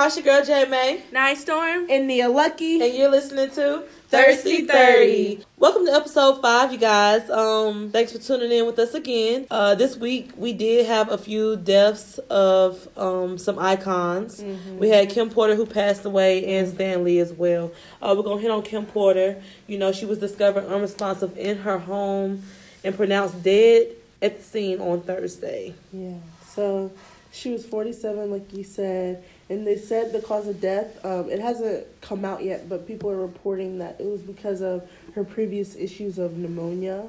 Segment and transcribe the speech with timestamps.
[0.00, 1.02] Y'all, it's your girl J May.
[1.12, 1.86] Night Storm.
[1.90, 2.80] And Nia Lucky.
[2.80, 5.44] And you're listening to Thirsty 30.
[5.58, 7.28] Welcome to episode five, you guys.
[7.28, 9.46] Um, thanks for tuning in with us again.
[9.50, 14.42] Uh, this week we did have a few deaths of um some icons.
[14.78, 17.70] We had Kim Porter who passed away and Stan Lee as well.
[18.00, 19.42] Uh, we're gonna hit on Kim Porter.
[19.66, 22.42] You know, she was discovered unresponsive in her home
[22.82, 23.88] and pronounced dead
[24.22, 25.74] at the scene on Thursday.
[25.92, 26.14] Yeah.
[26.54, 26.90] So
[27.32, 31.04] she was 47, like you said, and they said the cause of death.
[31.04, 34.88] Um, it hasn't come out yet, but people are reporting that it was because of
[35.16, 37.04] her previous issues of pneumonia.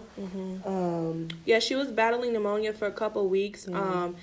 [0.66, 3.68] Um, Yeah, she was battling pneumonia for a couple weeks.
[3.68, 4.16] Um,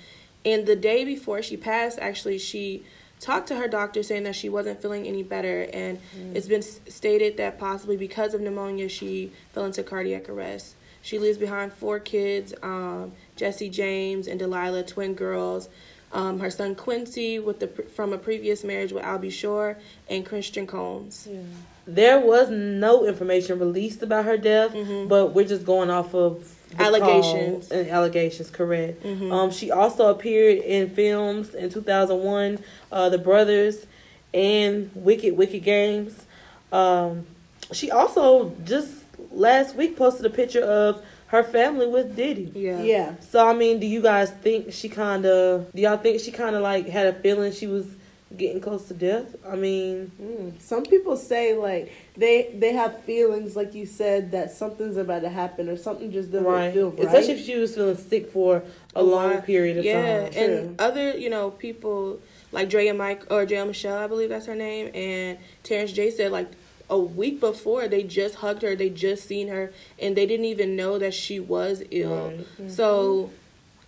[0.45, 2.83] and the day before she passed, actually, she
[3.21, 5.67] talked to her doctor saying that she wasn't feeling any better.
[5.73, 5.99] And
[6.33, 10.75] it's been stated that possibly because of pneumonia, she fell into cardiac arrest.
[11.01, 15.69] She leaves behind four kids um, Jesse James and Delilah, twin girls.
[16.11, 19.29] Um, her son Quincy, with the from a previous marriage with Al B.
[19.29, 19.77] Sure,
[20.09, 21.27] and Christian Combs.
[21.85, 24.75] There was no information released about her death,
[25.07, 27.71] but we're just going off of Allegations.
[27.71, 28.49] and allegations.
[28.51, 29.03] Correct.
[29.05, 32.59] Um, she also appeared in films in 2001,
[32.91, 33.85] uh, The Brothers,
[34.33, 36.25] and Wicked Wicked Games.
[36.71, 37.25] Um,
[37.71, 38.91] she also just
[39.31, 42.51] last week posted a picture of her family with Diddy.
[42.55, 42.81] Yeah.
[42.81, 43.15] yeah.
[43.19, 45.71] So I mean, do you guys think she kind of?
[45.73, 47.85] Do y'all think she kind of like had a feeling she was
[48.35, 49.35] getting close to death?
[49.47, 50.59] I mean, Mm.
[50.61, 55.29] Some people say like they they have feelings, like you said, that something's about to
[55.29, 56.73] happen or something just doesn't right.
[56.73, 57.05] feel right.
[57.05, 58.63] Especially if she was feeling sick for
[58.95, 59.41] a long while.
[59.41, 60.33] period of yeah, time.
[60.35, 62.19] and other you know people
[62.51, 66.09] like Dre and Mike or Drea Michelle, I believe that's her name, and Terrence J
[66.09, 66.49] said like
[66.89, 70.75] a week before they just hugged her, they just seen her, and they didn't even
[70.75, 72.33] know that she was ill.
[72.59, 72.71] Right.
[72.71, 73.33] So mm-hmm.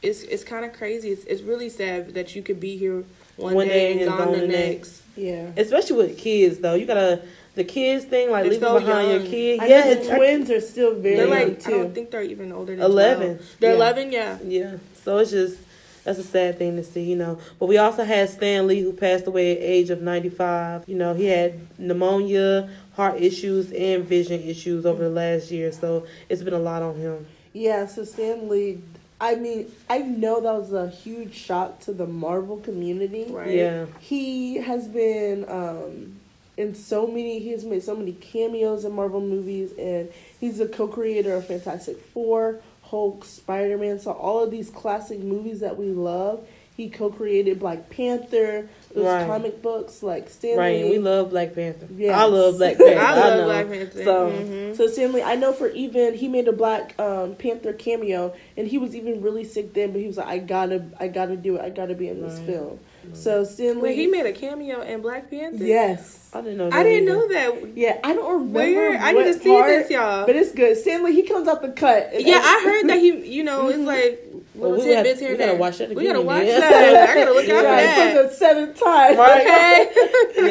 [0.04, 1.10] it's it's kind of crazy.
[1.10, 3.04] It's it's really sad that you could be here
[3.38, 5.02] one, One day, day and and gone gone the the next.
[5.16, 5.52] yeah.
[5.58, 7.22] Especially with kids though, you gotta
[7.56, 9.30] the kids thing like They're leaving so behind your young.
[9.32, 9.60] kid.
[9.60, 12.52] I yeah, the twins are still very They're young like I don't think they're even
[12.52, 13.28] older than 11.
[13.38, 13.56] 12.
[13.60, 13.76] They're Yeah.
[13.76, 14.38] eleven, yeah.
[14.46, 15.58] Yeah, so it's just
[16.04, 17.40] that's a sad thing to see, you know.
[17.60, 20.88] But we also had Stan Lee who passed away at age of ninety five.
[20.88, 25.72] You know, he had pneumonia, heart issues, and vision issues over the last year.
[25.72, 27.26] So it's been a lot on him.
[27.54, 28.82] Yeah, so Stan Lee,
[29.20, 33.26] I mean, I know that was a huge shock to the Marvel community.
[33.30, 33.52] Right.
[33.52, 36.20] Yeah, He has been um,
[36.58, 40.10] in so many, he has made so many cameos in Marvel movies, and
[40.40, 42.62] he's a co creator of Fantastic Four,
[42.92, 44.00] Hulk, Spider Man.
[44.00, 46.46] So, all of these classic movies that we love.
[46.78, 49.28] He co created Black Panther, those Right.
[49.28, 50.84] comic books like Stan right.
[50.84, 50.92] Lee.
[50.92, 51.86] We love Black Panther.
[51.96, 52.16] Yes.
[52.16, 53.00] I love Black Panther.
[53.00, 53.46] I love know.
[53.46, 54.04] Black Panther.
[54.04, 54.76] So Mhm.
[54.78, 58.68] So Stan Lee, I know for even he made a Black um, Panther cameo, and
[58.68, 61.58] he was even really sick then, but he was like, I gotta, I gotta do
[61.58, 62.48] it, I gotta be in this Right.
[62.48, 62.80] film.
[63.14, 65.64] So Stan Lee, Wait, he made a cameo in Black Panther.
[65.64, 66.70] yes, I didn't know.
[66.70, 67.20] That I didn't either.
[67.20, 67.28] know
[67.62, 67.78] that.
[67.78, 68.60] yeah, I don't remember.
[68.60, 68.98] Where?
[68.98, 70.26] I need what to see part, this, y'all.
[70.26, 70.78] But it's good.
[70.78, 72.12] Stan Lee, he comes out the cut.
[72.22, 74.24] Yeah, I heard that he, you know, it's like
[74.54, 75.98] Well, little we have- tidbits here we and gotta watch that again.
[75.98, 76.60] We again, gotta watch yeah.
[76.60, 77.10] that.
[77.10, 78.30] I gotta look out Right, for for that.
[78.30, 79.20] the seventh time.
[79.20, 79.90] Okay.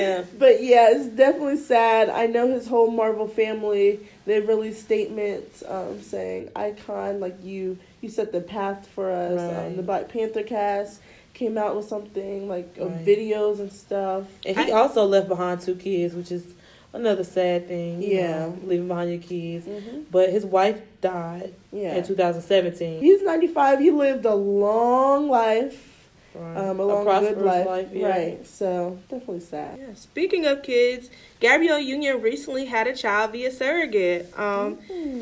[0.00, 0.25] Yeah.
[0.39, 2.10] But yeah, it's definitely sad.
[2.10, 4.00] I know his whole Marvel family.
[4.27, 9.66] They released statements um, saying, "Icon, like you, you set the path for us." Right.
[9.66, 11.00] Um, the Black Panther cast
[11.35, 13.05] came out with something like Right.
[13.05, 14.25] videos and stuff.
[14.45, 16.45] And he also left behind two kids, which is
[16.93, 18.03] another sad thing.
[18.03, 18.39] you Yeah.
[18.41, 19.67] know, leaving behind your kids.
[19.67, 20.01] Mm-hmm.
[20.11, 23.01] But his wife died Yeah, in 2017.
[23.01, 23.79] he's ninety five.
[23.79, 25.87] He lived a long life,
[26.35, 26.57] Right.
[26.57, 28.09] um, a long prosperous good life, yeah.
[28.09, 28.47] right?
[28.47, 29.79] So definitely sad.
[29.79, 34.37] Yeah, Speaking of kids, Gabrielle Union recently had a child via surrogate.
[34.39, 34.79] Um,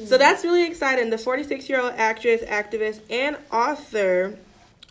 [0.07, 1.11] So that's really exciting.
[1.11, 4.37] The 46 year old actress, activist, and author.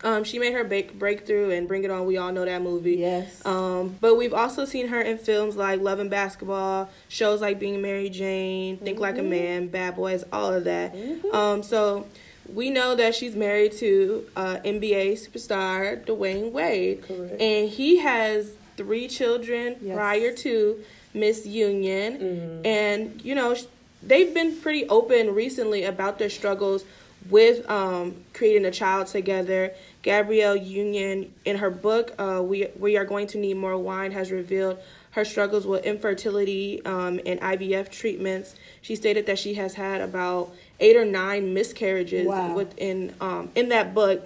[0.04, 2.06] Um, she made her ba- breakthrough and Bring It On.
[2.06, 2.96] We all know that movie.
[2.98, 3.44] Yes.
[3.44, 7.82] Um, but we've also seen her in films like Love and Basketball, shows like Being
[7.82, 10.94] Mary Jane, Think Like a Man, Bad Boys, all of that.
[11.32, 12.06] Um, so
[12.52, 17.40] we know that she's married to uh, NBA superstar Dwyane Wade, Correct.
[17.40, 19.96] and he has three children Yes.
[19.96, 20.78] prior to
[21.12, 22.66] Miss Union, Mhm.
[22.66, 23.56] and you know
[24.02, 26.84] they've been pretty open recently about their struggles
[27.28, 29.72] with um, creating a child together.
[30.02, 34.30] Gabrielle Union, in her book, uh, "We We Are Going to Need More Wine," has
[34.30, 34.78] revealed
[35.12, 38.54] her struggles with infertility um, and IVF treatments.
[38.82, 40.50] She stated that she has had about
[40.80, 42.54] eight or nine miscarriages Wow.
[42.54, 44.22] within um, in that book.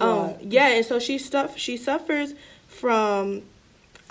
[0.00, 2.32] Um, yeah, and so she stuff she suffers
[2.68, 3.42] from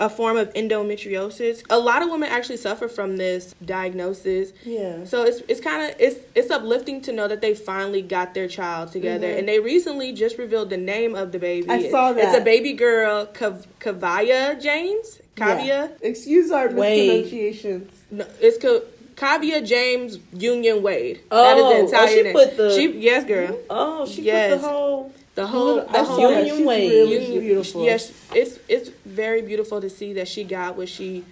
[0.00, 1.62] a form of endometriosis.
[1.70, 4.52] A lot of women actually suffer from this diagnosis.
[4.64, 5.04] Yeah.
[5.04, 8.48] So it's it's kind of it's it's uplifting to know that they finally got their
[8.48, 9.38] child together, Mhm.
[9.38, 11.68] and they recently just revealed the name of the baby.
[11.68, 12.24] I saw that.
[12.24, 15.20] It's a baby girl, Kav- Kavaya James.
[15.36, 15.66] Kaavia.
[15.66, 15.88] Yeah.
[16.02, 17.08] Excuse our Wade.
[17.24, 17.90] mispronunciations.
[18.10, 18.80] No, it's Ka-
[19.16, 21.20] Kaavia James Union Wade.
[21.30, 22.32] Oh, that is oh, the entire she name.
[22.32, 23.58] put the- she yes, girl.
[23.70, 24.52] Oh, she Yes.
[24.54, 25.12] put the whole.
[25.34, 26.30] The whole I the saw whole.
[26.38, 26.90] Union She's Wade.
[26.92, 27.84] really Union- beautiful.
[27.84, 31.24] Yes, it's it's very beautiful to see that she got what she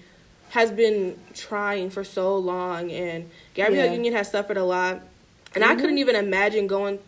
[0.51, 3.93] has been trying for so long, and Gabrielle Yeah.
[3.93, 5.01] Union has suffered a lot,
[5.55, 5.81] and I mm-hmm.
[5.81, 6.99] couldn't even imagine going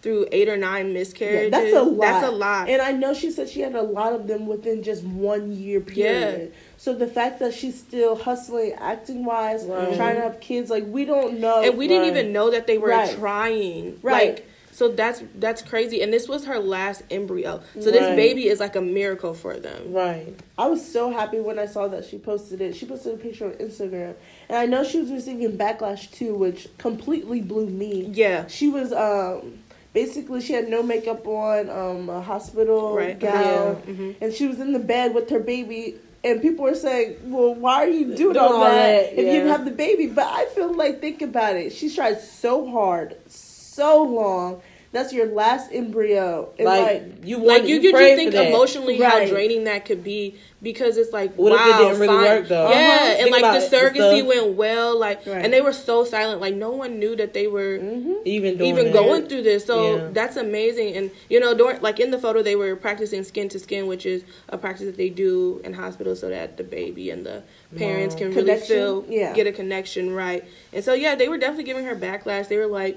[0.00, 1.50] through eight or nine Yeah, miscarriages.
[1.50, 2.00] that's a lot.
[2.00, 2.68] That's a lot.
[2.68, 5.80] And I know she said she had a lot of them within just one year
[5.80, 6.50] period.
[6.52, 6.58] Yeah.
[6.76, 9.96] So the fact that she's still hustling, acting wise, Right.
[9.96, 11.62] trying to have kids, like we don't know.
[11.62, 13.16] and we didn't even know that they were Right.
[13.16, 13.98] trying.
[14.00, 14.36] Right.
[14.36, 14.47] Like,
[14.78, 16.02] so that's that's crazy.
[16.02, 17.60] And this was her last embryo.
[17.80, 19.92] So this baby is like a miracle for them.
[19.92, 20.32] Right.
[20.56, 22.76] I was so happy when I saw that she posted it.
[22.76, 24.14] She posted a picture on Instagram,
[24.48, 28.08] and I know she was receiving backlash too, which completely blew me.
[28.12, 28.46] Yeah.
[28.46, 29.58] She was um
[29.94, 33.18] basically she had no makeup on, um a hospital Right.
[33.18, 33.92] gown, Yeah.
[33.94, 34.14] Mhm.
[34.20, 35.96] and she was in the bed with her baby.
[36.24, 39.32] And people were saying, "Well, why are you doing, all, all that, that, if you
[39.34, 41.72] didn't have the baby?" But I feel like think about it.
[41.72, 44.60] She's tried so hard, so long.
[44.90, 48.98] That's your last embryo, and Like, like, you Like you you could just think emotionally
[48.98, 49.22] Right.
[49.22, 52.24] how draining that could be because it's like What if it wow, didn't really fine.
[52.24, 52.70] work, though?
[52.70, 53.06] Yeah, Uh-huh.
[53.08, 55.44] and Think like the it, the surrogacy went well, like Right.
[55.44, 58.70] and they were so silent, like no one knew that they were hmm Even doing
[58.70, 58.92] even that.
[58.94, 59.66] going through this.
[59.66, 60.08] So Yeah.
[60.12, 60.96] that's amazing.
[60.96, 64.06] And you know, during like in the photo, they were practicing skin to skin, which
[64.06, 67.42] is a practice that they do in hospitals so that the baby and the
[67.76, 68.18] parents Wow.
[68.20, 69.34] can really feel Yeah.
[69.34, 70.44] get a connection right.
[70.72, 72.48] And so yeah, they were definitely giving her backlash.
[72.48, 72.96] They were like.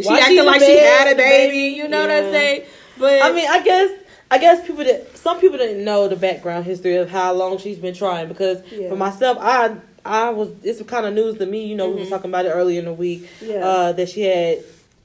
[0.00, 2.62] She Why acted like she had a baby, you know what I'm saying?
[2.98, 3.90] But I mean, I guess
[4.30, 7.78] I guess people that some people didn't know the background history of how long she's
[7.78, 8.88] been trying because Yeah.
[8.88, 11.64] for myself, I I was it's kind of news to me.
[11.66, 12.04] You know, we Mhm.
[12.04, 13.66] were talking about it earlier in the week Yeah.
[13.66, 14.58] uh, that she had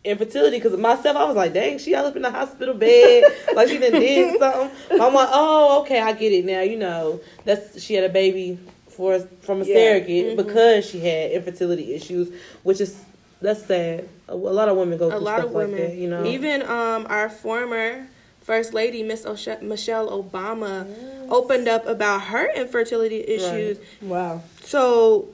[0.04, 3.24] infertility because myself I was like, dang, she all up in the hospital bed
[3.56, 4.72] like she done did something.
[4.92, 6.62] I'm like, oh, okay, I get it now.
[6.62, 8.58] You know, that's she had a baby
[8.90, 9.76] for from a Yeah.
[9.76, 10.36] surrogate Mhm.
[10.38, 12.30] because she had infertility issues,
[12.64, 12.96] which is
[13.42, 14.08] that's sad.
[14.30, 15.96] A, a lot of women go through a lot stuff of women, like that.
[15.96, 18.08] You know, even um, our former
[18.42, 20.88] first lady, Miss Osha- Michelle Obama,
[21.30, 23.78] opened up about her infertility issues.
[24.02, 24.42] wow.
[24.64, 25.28] So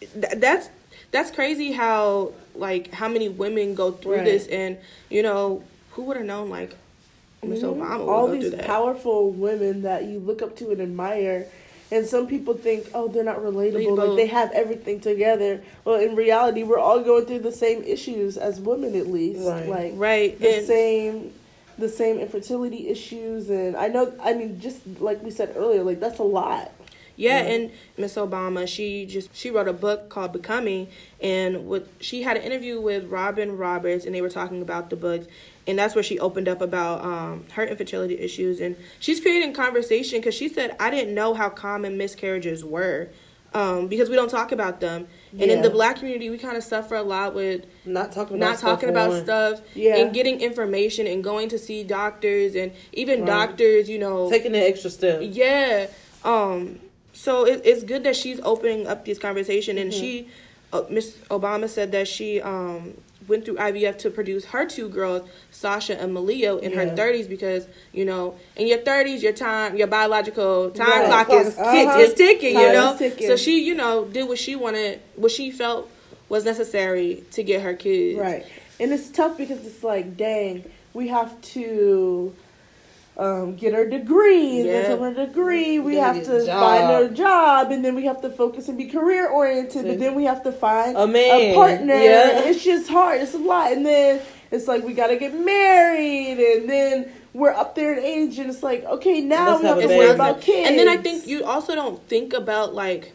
[0.00, 0.68] th- that's
[1.10, 4.24] that's crazy how like how many women go through Right.
[4.24, 4.78] this, and
[5.10, 5.62] you know
[5.92, 6.74] who would have known like
[7.42, 7.76] Miss Mhm.
[7.76, 8.64] Obama would all go these that.
[8.64, 11.46] powerful women that you look up to and admire
[11.94, 15.62] and some people think oh they're not relatable like they have everything together.
[15.84, 19.46] Well in reality we're all going through the same issues as women at least.
[19.46, 19.68] Right.
[19.68, 21.32] like right, the and same
[21.78, 23.48] the same infertility issues.
[23.50, 26.72] And i know i mean just like we said earlier like that's a lot.
[27.16, 27.52] Yeah, Yeah.
[27.52, 30.88] and Miss Obama, she just she wrote a book called Becoming,
[31.22, 34.96] and with she had an interview with Robin Roberts, and they were talking about the
[34.96, 35.22] book,
[35.66, 40.18] and that's where she opened up about um, her infertility issues, and she's creating conversation
[40.20, 43.08] because she said I didn't know how common miscarriages were,
[43.54, 46.64] um, because we don't talk about them, and in the Black community we kind of
[46.64, 49.24] suffer a lot with not talking about not talking about one.
[49.24, 49.96] stuff Yeah.
[49.96, 53.26] and getting information and going to see doctors and even Right.
[53.26, 55.20] doctors, you know, taking the extra step.
[55.22, 55.86] yeah.
[56.24, 56.80] Um.
[57.12, 60.28] So it, it's good that she's opening up this conversation, and she,
[60.72, 62.94] uh, Miss Obama said that she um
[63.28, 67.66] went through IVF to produce her two girls, Sasha and Malia, in her thirties because
[67.92, 71.26] you know in your thirties your time your biological time Right.
[71.26, 71.98] clock is uh-huh.
[71.98, 72.96] is ticking, you know.
[72.96, 73.26] ticking.
[73.26, 75.90] So she you know did what she wanted, what she felt
[76.28, 78.18] was necessary to get her kids.
[78.18, 78.44] Right.
[78.80, 82.34] And it's tough because it's like, dang, we have to
[83.16, 84.60] um, get our degree.
[84.60, 86.60] And then from our degree, we have to job.
[86.60, 87.70] find a job.
[87.70, 89.86] And then we have to focus and be career oriented.
[89.86, 91.52] But then we have to find A man.
[91.52, 91.94] a partner.
[91.94, 92.40] Yeah.
[92.48, 93.20] It's just hard.
[93.20, 93.72] It's a lot.
[93.72, 96.38] And then it's like, we got to get married.
[96.38, 98.38] And then we're up there in age.
[98.38, 100.68] And it's like, okay, now Let's we have have to worry about kids.
[100.68, 103.12] And then I think you also don't think about like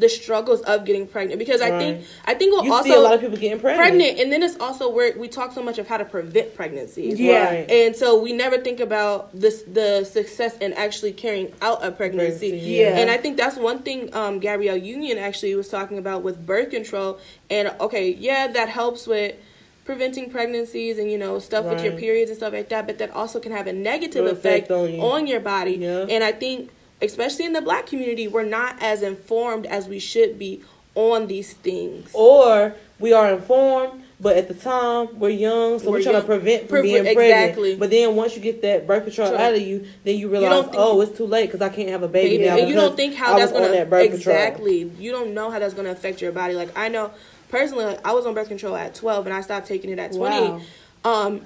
[0.00, 2.98] the struggles of getting pregnant because I think I think we'll You also see a
[2.98, 3.78] lot of people getting pregnant.
[3.78, 7.12] pregnant and then it's also where we talk so much of how to prevent pregnancy.
[7.16, 7.44] Yeah.
[7.44, 7.70] Right.
[7.70, 12.50] And so we never think about this the success in actually carrying out a pregnancy.
[12.50, 12.98] Pregnancy, yeah.
[12.98, 16.70] And I think that's one thing um, Gabrielle Union actually was talking about with birth
[16.70, 17.20] control.
[17.50, 19.36] And okay, yeah, that helps with
[19.84, 22.86] preventing pregnancies and you know stuff with your periods and stuff like that.
[22.86, 25.00] But that also can have a negative effect, effect on you.
[25.02, 25.72] on your body.
[25.76, 26.06] Yeah.
[26.08, 26.70] And I think,
[27.02, 30.62] especially in the Black community, we're not as informed as we should be
[30.94, 32.10] on these things.
[32.12, 36.22] Or we are informed, But at the time, we're young, so we're, We're trying young.
[36.22, 37.18] to prevent from being pregnant.
[37.18, 37.76] exactly.
[37.76, 39.38] But then once you get that birth control Sure.
[39.38, 41.88] out of you, then you realize, don't think- oh, it's too late because I can't
[41.88, 42.58] have a baby, baby, now.
[42.58, 44.36] and you don't think how I that's gonna that birth control.
[44.36, 44.90] exactly.
[44.98, 46.52] You don't know how that's gonna affect your body.
[46.52, 47.12] Like I know
[47.48, 50.12] personally, like, I was on birth control at twelve, and I stopped taking it at
[50.12, 50.48] twenty.
[50.50, 50.60] Wow.
[51.04, 51.40] Um,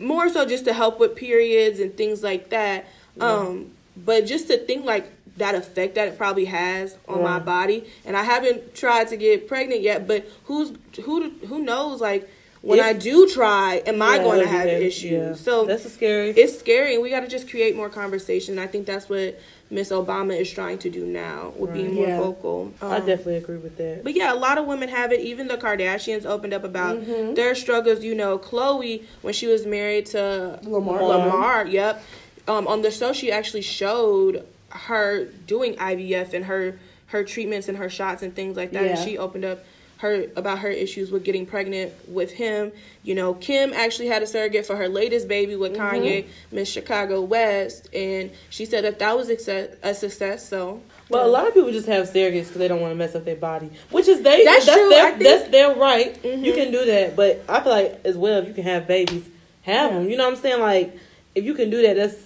[0.00, 2.84] more so just to help with periods and things like that.
[3.20, 7.84] Um, but just to think like that effect that it probably has on my body,
[8.04, 10.06] and I haven't tried to get pregnant yet.
[10.06, 10.72] But who's
[11.04, 11.30] who?
[11.48, 12.00] Who knows?
[12.00, 12.28] Like
[12.60, 14.72] when If- I do try, am I going to yeah, have yeah.
[14.74, 15.40] issues?
[15.40, 16.30] So that's scary.
[16.30, 19.36] it's scary and we got to just create more conversation i think that's what
[19.68, 22.18] miss obama is trying to do now with being more Yeah.
[22.20, 24.04] vocal I Um, definitely agree with that.
[24.04, 27.34] but yeah a lot of women have it even the kardashians opened up about Mm-hmm.
[27.34, 31.02] their struggles you know khloe when she was married to Lamar.
[31.02, 32.00] lamar yep
[32.48, 37.76] um, on the show she actually showed her doing ivf and her her treatments and
[37.78, 39.64] her shots and things like that and she opened up
[39.98, 42.72] her about her issues with getting pregnant with him.
[43.04, 45.94] You know, Kim actually had a surrogate for her latest baby with Mm-hmm.
[46.04, 50.48] Kanye, Miss Chicago West, and she said that that was a success.
[50.48, 53.14] So, Well, a lot of people just have surrogates because they don't want to mess
[53.14, 54.42] up their body, which is they.
[54.44, 56.20] That's That's, true, their think- that's their right.
[56.20, 56.44] Mhm.
[56.46, 59.22] You can do that, but I feel like as well if you can have babies,
[59.62, 60.10] have them.
[60.10, 60.60] You know what I'm saying?
[60.60, 60.96] Like
[61.36, 62.16] if you can do that, that's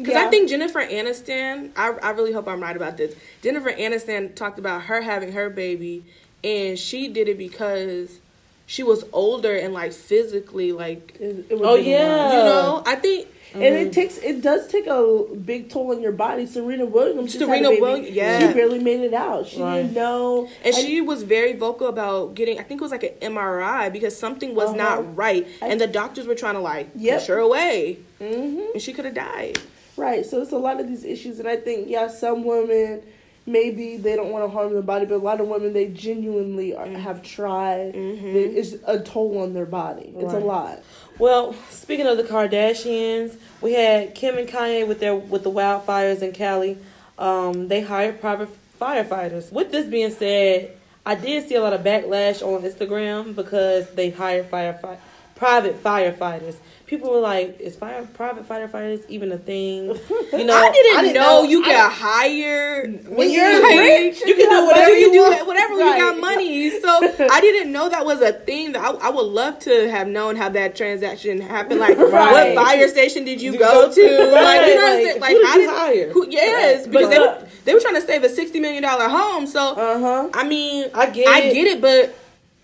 [0.00, 0.26] because Yeah.
[0.26, 3.14] I think Jennifer Aniston, I, I really hope I'm right about this.
[3.42, 6.04] Jennifer Aniston talked about her having her baby,
[6.42, 8.18] and she did it because
[8.66, 11.82] she was older and like physically, like It, it Oh, be a lot.
[11.84, 12.38] yeah.
[12.38, 12.82] you know.
[12.86, 16.46] I think And it takes it does take a big toll on your body.
[16.46, 17.80] Serena Williams, just had a Serena baby.
[17.80, 18.46] Williams, yeah.
[18.46, 19.48] she barely made it out.
[19.48, 19.82] She Right.
[19.82, 23.02] didn't know, And I- she was very vocal about getting, I think it was like
[23.02, 24.76] an MRI because something was Uh-huh.
[24.76, 25.48] not right.
[25.60, 27.18] I- and the doctors were trying to like Yep.
[27.18, 27.98] push her away.
[28.20, 28.74] Mhm.
[28.74, 29.58] And she could have died.
[30.00, 30.24] Right.
[30.26, 33.02] So it's a lot of these issues, and I think yeah, some women
[33.46, 36.74] maybe they don't want to harm their body, but a lot of women they genuinely
[36.74, 37.94] are, have tried.
[37.94, 38.34] Mhm.
[38.34, 40.12] It's a toll on their body.
[40.16, 40.78] It's a lot.
[41.18, 46.22] Well, speaking of the Kardashians, we had Kim and Kanye with their with the wildfires
[46.22, 46.78] in Cali.
[47.18, 48.48] Um, they hired private
[48.80, 49.52] firefighters.
[49.52, 50.70] With this being said,
[51.04, 54.98] I did see a lot of backlash on Instagram because they hired firefight
[55.40, 56.56] private firefighters.
[56.86, 59.86] People were like, "Is fire private firefighters even a thing?"
[60.32, 62.86] You know, I, didn't know, you I- could hire
[63.18, 65.98] When you're rich, you can do whatever you do want- whatever you Right.
[65.98, 66.70] got money.
[66.80, 66.90] So
[67.36, 68.72] I didn't know that was a thing.
[68.72, 71.80] That I, I would love to have known how that transaction happened.
[71.80, 72.54] Like, Right.
[72.54, 73.94] what fire station did you You go, go to?
[73.94, 76.12] to- Like, you know Right, like, Like, who did how you did hire?
[76.12, 76.90] Who, yes, Right.
[76.92, 79.46] because they were they were trying to save a sixty million dollar home.
[79.46, 80.28] So Uh huh.
[80.34, 81.54] I mean, I get I it.
[81.54, 82.14] get it, but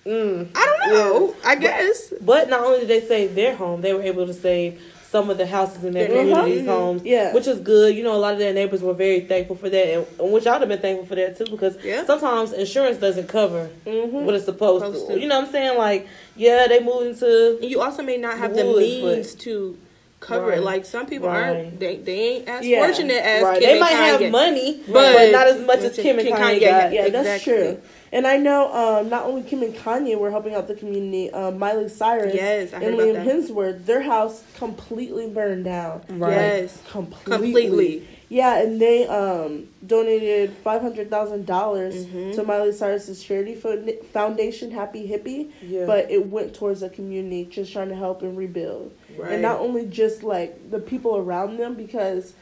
[0.07, 0.49] Mm.
[0.55, 1.35] I don't know.
[1.45, 2.13] I guess.
[2.21, 5.39] But not only did they save their home, they were able to save some of
[5.39, 6.31] the houses in their Mhm.
[6.35, 6.67] communities' Mhm.
[6.67, 7.03] homes.
[7.05, 7.33] Yeah.
[7.33, 7.95] Which is good.
[7.95, 10.47] You know, a lot of their neighbors were very thankful for that, and, and which
[10.47, 12.05] I'd have been thankful for that too, because Yeah.
[12.05, 14.25] sometimes insurance doesn't cover Mm-hmm.
[14.27, 15.15] what it's supposed, Supposed to.
[15.15, 15.21] to.
[15.21, 15.79] You know what I'm saying?
[15.79, 17.59] Like, yeah, they moved into.
[17.63, 19.79] And you also may not have The the, means but- to
[20.21, 20.59] cover Right.
[20.59, 20.63] it.
[20.65, 21.43] Like some people Right.
[21.57, 21.79] aren't.
[21.81, 22.85] They they ain't as Yeah.
[22.85, 23.61] fortunate as Right.
[23.61, 26.59] Kim They might have money, But- but, not as much as Kim Kim and Kanye
[26.59, 26.93] Kanye, got.
[26.93, 27.79] Yeah, that's true.
[28.13, 31.59] And I know um, not only Kim and Kanye were helping out the community, um,
[31.59, 33.25] Miley Cyrus Yes, and Liam.
[33.25, 36.03] Hemsworth, their house completely burned down.
[36.09, 36.31] Right.
[36.33, 37.37] Yes, Completely.
[37.53, 38.09] completely.
[38.29, 42.35] Yeah, and they um, donated five hundred thousand dollars Mhm.
[42.35, 45.51] to Miley Cyrus's charity fo- foundation, Happy Hippie.
[45.63, 45.87] Yeah.
[45.87, 49.33] But it went towards the community, just trying to help and rebuild, Right.
[49.35, 52.33] and not only just like the people around them, because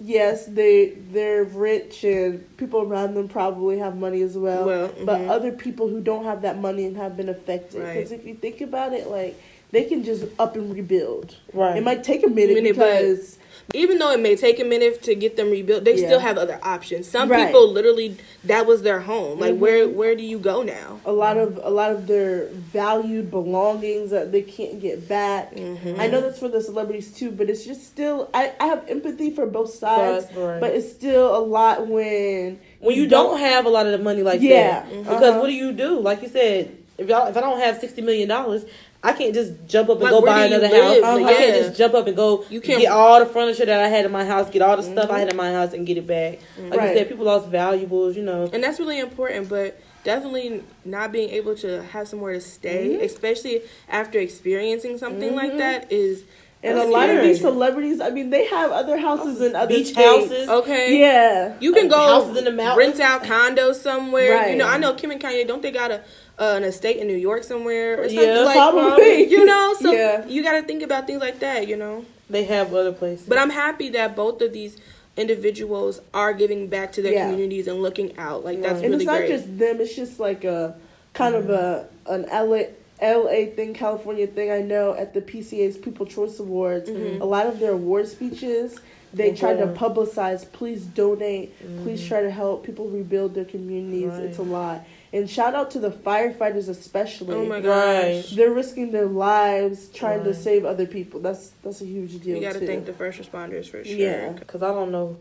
[0.00, 4.64] yes, they they're rich and people around them probably have money as well.
[4.64, 5.28] Well, but mhm.
[5.30, 7.94] other people who don't have that money and have been affected, Right.
[7.94, 11.36] because if you think about it, like they can just up and rebuild.
[11.52, 11.76] right.
[11.76, 13.38] It might take a minute, Minute, but- because
[13.72, 16.06] even though it may take a minute to get them rebuilt, they Yeah.
[16.06, 17.08] still have other options.
[17.08, 17.46] Some Right.
[17.46, 19.40] people literally that was their home.
[19.40, 19.58] Like Mhm.
[19.58, 21.00] where where do you go now?
[21.06, 25.54] a lot of a lot of their valued belongings that they can't get back.
[25.56, 25.98] Mhm.
[25.98, 29.30] I know that's for the celebrities too, but it's just still I, I have empathy
[29.30, 30.60] for both sides, right.
[30.60, 34.22] but it's still a lot when when you don't have a lot of the money
[34.22, 34.80] like Yeah.
[34.82, 35.04] that, Mhm.
[35.04, 35.40] because Uh-huh.
[35.40, 35.98] what do you do?
[36.00, 38.64] Like you said, if y'all, if I don't have sixty million dollars,
[39.04, 40.96] I can't just jump up and Like, go buy another house.
[41.02, 41.24] Uh-huh.
[41.26, 43.88] I can't just jump up and go You can't- get all the furniture that I
[43.88, 45.98] had in my house, get all the stuff I had in my house, and get
[45.98, 46.38] it back.
[46.58, 46.90] Like Right.
[46.92, 48.16] you said, people lost valuables.
[48.16, 52.40] You know, And that's really important, but definitely not being able to have somewhere to
[52.40, 53.02] stay, Mhm.
[53.04, 55.58] especially after experiencing something like Mhm.
[55.58, 56.22] that, is
[56.64, 59.68] and a That's lot of these celebrities, I mean, they have other houses in other
[59.68, 60.08] beach states.
[60.08, 60.48] houses.
[60.48, 60.98] okay.
[60.98, 62.98] Yeah, You can go houses in the mountains.
[62.98, 64.48] rent out condos somewhere.
[64.48, 65.46] You know, I know Kim and Kanye.
[65.46, 66.00] Don't they got a
[66.36, 68.28] uh, an estate in New York somewhere or something?
[68.28, 69.28] Yeah, like, probably.
[69.34, 70.26] You know, so Yeah.
[70.26, 71.68] you got to think about things like that.
[71.68, 73.26] You know, They have other places.
[73.28, 74.76] but I'm happy that both of these
[75.16, 77.30] individuals are giving back to their Yeah.
[77.30, 78.44] communities and looking out.
[78.44, 78.84] Like that's Right.
[78.84, 79.30] and really it's not great.
[79.30, 80.74] just them; it's just like a
[81.12, 82.64] kind of a an LA
[83.02, 84.50] LA thing, California thing.
[84.50, 87.20] I know at the PCA's People Choice Awards, Mm-hmm.
[87.22, 88.78] a lot of their award speeches,
[89.12, 94.08] they Oh, tried to publicize, please donate, please try to help people rebuild their communities.
[94.08, 94.22] Right.
[94.24, 94.84] It's a lot.
[95.12, 97.36] And shout out to the firefighters especially.
[97.36, 98.30] Oh my gosh.
[98.30, 101.20] They're risking their lives trying to save other people.
[101.20, 102.66] That's that's a huge deal We got to too.
[102.66, 103.94] thank the first responders for sure.
[103.96, 104.32] Yeah.
[104.48, 105.16] Cause I don't know.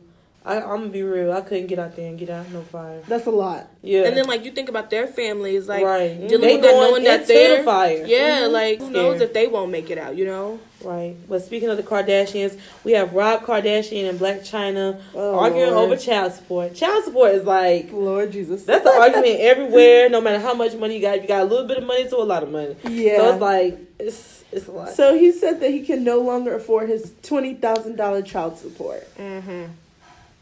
[0.45, 1.31] I, I'm gonna be real.
[1.31, 3.01] I couldn't get out there and get out no fire.
[3.07, 3.67] That's a lot.
[3.81, 4.01] Yeah.
[4.03, 6.27] And then like you think about their families, like right.
[6.27, 8.03] dealing They with that, knowing that they're the fire.
[8.05, 8.51] yeah, Mhm.
[8.51, 9.29] like who knows Scared.
[9.29, 10.59] if they won't make it out, you know?
[10.83, 11.15] Right.
[11.29, 15.91] But speaking of the Kardashians, we have Rob Kardashian and Blac Chyna Oh, arguing Lord.
[15.91, 16.75] over child support.
[16.75, 18.63] Child support is like Lord Jesus.
[18.65, 20.09] that's an argument everywhere.
[20.09, 22.05] No matter how much money you got, if you got a little bit of money
[22.09, 22.75] to a lot of money.
[22.89, 23.15] yeah.
[23.17, 24.89] So it's like it's it's a lot.
[24.89, 29.07] So he said that he can no longer afford his twenty thousand dollar child support.
[29.17, 29.63] Mm-hmm.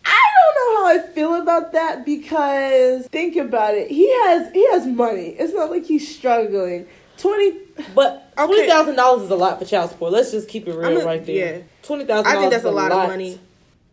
[0.05, 3.89] I don't know how I feel about that because think about it.
[3.89, 5.29] He has he has money.
[5.39, 6.88] It's not like he's struggling.
[7.17, 7.58] Twenty.
[7.93, 8.46] but Okay.
[8.48, 10.12] twenty thousand dollars is a lot for child support.
[10.12, 11.58] Let's just keep it real a- right there.
[11.58, 11.62] yeah.
[11.84, 12.31] Twenty thousand.
[12.31, 13.39] I think that's a lot, of money.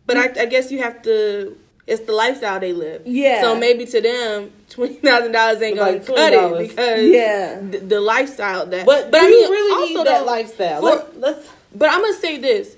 [0.07, 1.55] But I, I guess you have to.
[1.85, 3.03] It's the lifestyle they live.
[3.05, 3.41] Yeah.
[3.41, 7.59] So maybe to them, twenty thousand dollars ain't gonna Like cut it because Yeah.
[7.59, 8.85] the, the lifestyle that.
[8.85, 10.79] But but I mean, really also need that though, lifestyle?
[10.81, 12.75] for- let's let's But I'm gonna say this: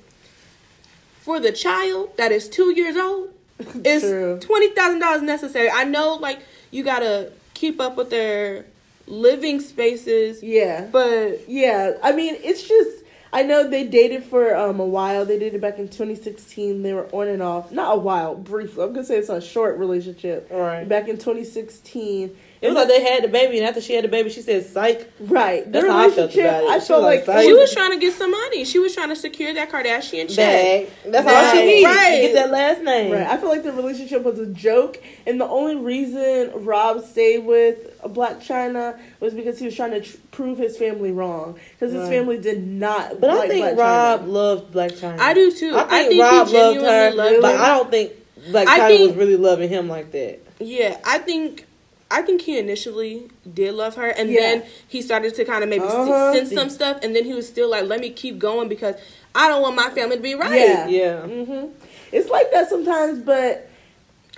[1.21, 3.29] for the child that is two years old,
[3.85, 4.03] is
[4.43, 5.69] twenty thousand dollars necessary?
[5.69, 6.39] I know, like
[6.71, 8.65] you gotta keep up with their
[9.07, 10.87] living spaces, Yeah.
[10.91, 11.93] but Yeah.
[12.03, 12.97] I mean, it's just.
[13.33, 15.25] I know they dated for um, a while.
[15.25, 16.83] They dated back in 2016.
[16.83, 17.71] They were on and off.
[17.71, 18.83] Not a while, briefly.
[18.83, 20.49] I'm gonna say it's a short relationship.
[20.51, 20.83] Right.
[20.83, 22.35] Back in 2016.
[22.61, 24.63] It was like they had the baby, and after she had the baby, she said,
[24.63, 25.63] "Psych." Right.
[25.71, 26.69] That's Their how I felt about it.
[26.69, 28.65] I She felt was like, like, she was trying to get some money.
[28.65, 30.87] She was trying to secure that Kardashian check.
[30.87, 31.11] Bag.
[31.11, 31.65] That's all she Right.
[31.65, 31.85] needs.
[31.87, 32.15] Right.
[32.17, 33.11] To get that last name.
[33.13, 33.25] Right.
[33.25, 37.99] I feel like the relationship was a joke, and the only reason Rob stayed with
[38.03, 42.03] Blac Chyna was because he was trying to tr- prove his family wrong, because his
[42.03, 42.09] Right.
[42.11, 43.19] family did not.
[43.19, 44.31] But I think Blac Rob Chyna.
[44.31, 45.19] loved Blac Chyna.
[45.19, 45.75] I do too.
[45.75, 47.63] I think, I think Rob he loved her, loved but her.
[47.63, 48.11] I don't think
[48.51, 50.39] Blac I Chyna think- was really loving him like that.
[50.59, 51.65] Yeah, I think
[52.11, 54.39] I think he initially did love her, and Yeah.
[54.41, 56.33] then he started to kind of maybe Uh-huh.
[56.33, 58.95] send some stuff, and then he was still like, "Let me keep going because
[59.33, 60.87] I don't want my family to be right." Yeah.
[60.87, 61.21] Yeah.
[61.21, 61.65] hmm
[62.11, 63.69] It's like that sometimes, but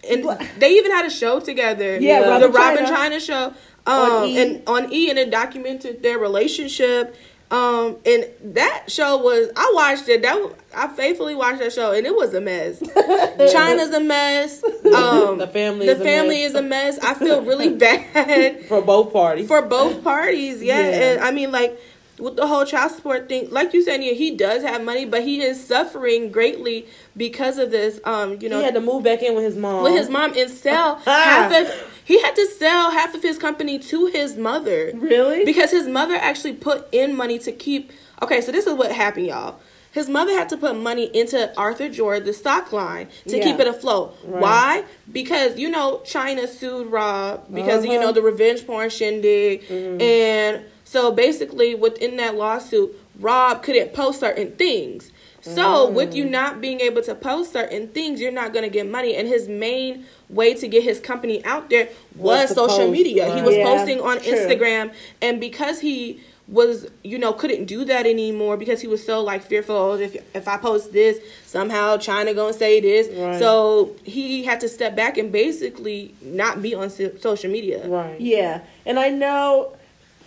[0.07, 1.97] and Bla- they even had a show together.
[1.99, 3.17] Yeah, the Robin Robin Chyna.
[3.17, 3.53] Chyna show
[3.87, 4.37] On um, E!
[4.41, 7.15] and on E, and it documented their relationship.
[7.53, 10.23] Um, and that show was I watched it.
[10.23, 12.79] That I faithfully watched that show, and it was a mess.
[12.81, 14.63] Chyna's a mess.
[14.63, 16.49] Um, The family the is a family mess.
[16.49, 16.99] is a mess.
[16.99, 19.47] I feel really bad For both parties.
[19.47, 20.63] for both parties.
[20.63, 20.79] Yeah.
[20.79, 21.11] Yeah.
[21.11, 21.79] and I mean, like
[22.19, 25.23] with the whole child support thing, like you said, yeah, he does have money, but
[25.23, 27.99] he is suffering greatly because of this.
[28.03, 29.83] Um, you know, he had to move back in with his mom.
[29.83, 31.89] with his mom and sell half of.
[32.05, 36.15] He had to sell half of his company to his mother really, because his mother
[36.15, 37.91] actually put in money to keep.
[38.21, 39.59] Okay, so this is what happened, y'all.
[39.91, 43.43] His mother had to put money into Arthur George, the stock line, to Yeah.
[43.43, 44.15] keep it afloat.
[44.25, 44.41] Right.
[44.41, 44.83] Why?
[45.11, 48.05] Because you know Chyna sued Rob because you Uh-huh.
[48.05, 50.01] know the revenge porn shindig, Mm-hmm.
[50.01, 55.11] and so basically within that lawsuit, Rob couldn't post certain things.
[55.43, 55.93] So Mm.
[55.93, 59.15] with you not being able to post certain things, you're not going to get money.
[59.15, 63.35] And his main way to get his company out there was, Was social post, media.
[63.35, 64.31] He was Yeah, posting on true.
[64.33, 69.21] Instagram, and because he was you know couldn't do that anymore because he was so
[69.21, 73.39] like fearful oh, if if I post this somehow Chyna gonna say this Right.
[73.39, 78.19] so he had to step back and basically not be on so- social media Right.
[78.19, 78.59] yeah.
[78.85, 79.71] And I know,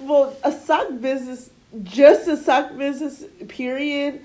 [0.00, 1.50] well, a sock business,
[1.83, 4.20] just a sock business, period.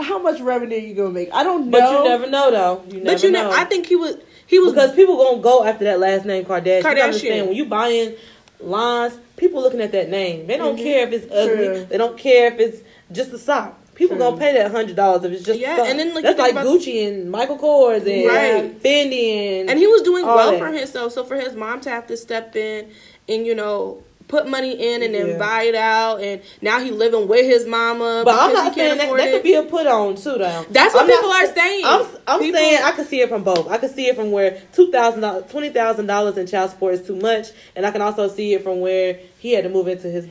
[0.00, 1.32] How much revenue you gonna make?
[1.32, 1.78] I don't know.
[1.78, 2.84] But you never know, though.
[2.88, 3.50] You never but you know.
[3.50, 6.44] know I think he was he was because people gonna go after that last name
[6.44, 6.78] Kardashian.
[6.78, 7.04] You Kardashian.
[7.04, 8.14] understand when you buying
[8.60, 10.46] lines, people looking at that name.
[10.46, 10.84] They don't mm-hmm.
[10.84, 11.66] care if it's ugly.
[11.66, 11.84] True.
[11.84, 13.76] They don't care if it's just a sock.
[13.94, 14.26] People True.
[14.26, 15.88] gonna pay that hundred dollars if it's just Yeah, sock.
[15.88, 18.82] and then, like, that's like think about- Gucci and Michael Kors and Right.
[18.82, 20.58] Fendi and and he was doing well that.
[20.58, 21.12] for himself.
[21.12, 22.90] So for his mom to have to step in
[23.28, 25.38] and you know put money in and then Yeah.
[25.38, 28.22] buy it out, and now he living with his mama.
[28.24, 30.36] But I'm not saying that that could be a put on too.
[30.38, 31.82] Though That's what I'm not people are saying.
[31.86, 33.68] I'm I'm People- saying I can see it from both.
[33.68, 36.94] I can see it from where two thousand dollars, twenty thousand dollars in child support
[36.94, 39.88] is too much, and I can also see it from where he had to move
[39.88, 40.26] into his.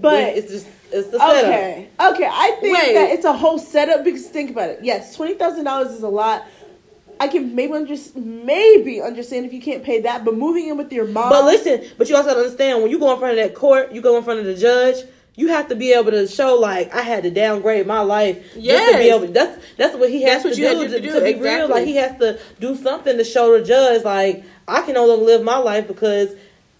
[0.00, 1.44] But- it's just it's the setup.
[1.44, 1.88] Okay.
[2.00, 2.28] Okay.
[2.30, 2.94] I think Wait.
[2.94, 4.78] that it's a whole setup because think about it.
[4.82, 6.44] Yes, twenty thousand dollars is a lot.
[7.20, 10.92] I can maybe under, maybe understand if you can't pay that, but moving in with
[10.92, 11.30] your mom.
[11.30, 14.00] But listen, but you also understand when you go in front of that court, you
[14.00, 14.96] go in front of the judge.
[15.36, 18.54] You have to be able to show like I had to downgrade my life just
[18.54, 18.58] to
[18.98, 19.14] be Yes.
[19.22, 19.32] able.
[19.32, 21.68] That's that's what he has That's to do to to, do, to be real.
[21.68, 25.24] Like he has to do something to show the judge like I can no longer
[25.24, 26.34] live my life because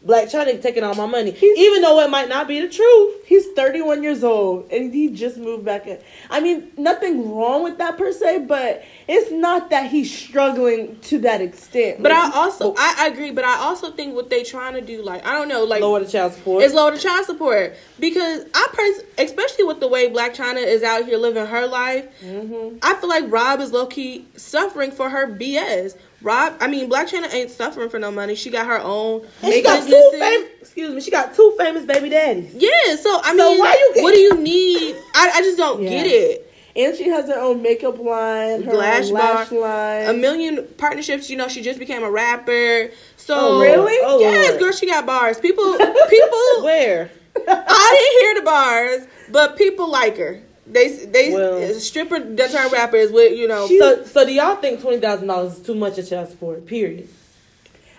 [0.09, 3.15] Blac Chyna taking all my money, even though it might not be the truth.
[3.27, 5.99] He's 31 years old and he just moved back in.
[6.31, 11.19] I mean, nothing wrong with that per se, but it's not that he's struggling to
[11.21, 12.03] that extent.
[12.03, 14.81] But Like, I also I, I agree, but I also think what they trying to
[14.81, 16.63] do, like I don't know, like Lower the child support.
[16.63, 20.83] is lower the child support because I pers- especially with the way Blac Chyna is
[20.83, 22.79] out here living her life, Mm-hmm.
[22.83, 25.97] I feel like Rob is low key suffering for her BS.
[26.21, 28.35] Rob, I mean, Blac Chyna ain't suffering for no money.
[28.35, 30.49] She got her own And she got two famous.
[30.61, 31.01] Excuse me.
[31.01, 32.53] She got two famous baby daddies.
[32.55, 34.97] Yeah, so I So mean, why you- what do you need?
[35.15, 35.91] I, I just don't Yeah.
[35.91, 36.45] get it.
[36.77, 40.07] and she has her own makeup line, her Lash own lash line.
[40.09, 41.29] A million partnerships.
[41.31, 42.91] You know, she just became a rapper.
[43.17, 43.97] So Oh, really?
[44.03, 44.61] Oh, yes, Lord.
[44.61, 45.39] girl, she got bars.
[45.41, 46.63] People, people.
[46.65, 47.11] Where?
[47.47, 50.43] I didn't hear the bars, but people like her.
[50.71, 53.67] They they Well- stripper that turned rapper is with you know.
[53.67, 56.67] So, so do y'all think twenty thousand dollars is too much in child support?
[56.67, 57.09] Period.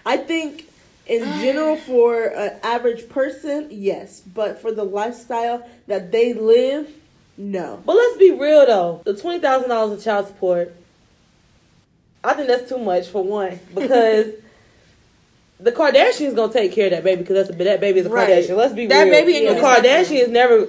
[0.05, 0.67] I think
[1.07, 6.89] in general for an average person, yes, but for the lifestyle that they live,
[7.37, 7.81] no.
[7.85, 9.01] But let's be real though.
[9.03, 10.73] The twenty thousand dollars of child support,
[12.23, 14.27] I think that's too much for one because
[15.59, 18.09] the Kardashians gonna take care of that baby because that's a, that baby is a
[18.09, 18.29] Right.
[18.29, 18.55] Kardashian.
[18.55, 19.11] Let's be That real.
[19.11, 20.67] baby ain't the gonna Kardashian is never.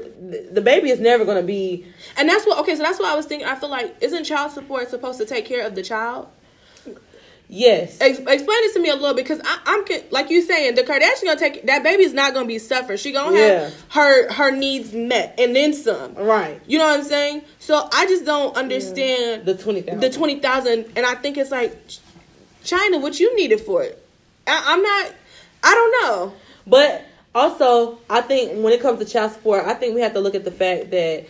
[0.52, 1.84] The baby is never gonna be.
[2.16, 2.76] and that's what okay.
[2.76, 3.46] So that's what I was thinking.
[3.48, 6.28] I feel like isn't child support supposed to take care of the child?
[7.52, 7.98] Yes.
[8.00, 11.24] Ex- explain this to me a little because I, I'm like you saying the Kardashian
[11.24, 12.96] gonna take that baby's not gonna be suffering.
[12.96, 13.60] She gonna Yeah.
[13.64, 16.14] have her her needs met and then some.
[16.14, 16.60] Right.
[16.68, 17.42] You know what I'm saying?
[17.58, 20.00] So I just don't understand The twenty thousand.
[20.00, 21.76] the twenty thousand, and I think it's like
[22.62, 23.00] Chyna.
[23.00, 24.00] What you needed for it?
[24.46, 25.12] I, I'm not.
[25.64, 26.34] I don't know.
[26.68, 30.20] But also, I think when it comes to child support, I think we have to
[30.20, 31.26] look at the fact that